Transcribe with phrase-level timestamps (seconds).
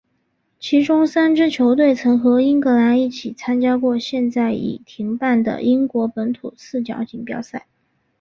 [0.59, 7.67] 其中三支球队曾和英格兰一起参加过现在已停办的英国本土四角锦标赛。